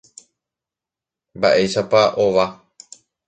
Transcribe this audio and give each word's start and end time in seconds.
Mba'éichapa 1.37 2.01
ova. 2.25 2.45